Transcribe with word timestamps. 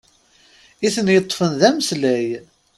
I 0.85 0.87
ten-yeṭṭfen 0.95 1.51
d 1.59 1.61
ameslay! 1.69 2.27